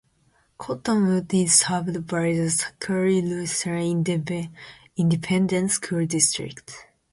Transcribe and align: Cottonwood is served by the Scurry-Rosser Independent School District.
Cottonwood 0.57 1.31
is 1.31 1.59
served 1.59 2.07
by 2.07 2.33
the 2.33 2.49
Scurry-Rosser 2.49 3.77
Independent 4.97 5.69
School 5.69 6.07
District. 6.07 6.75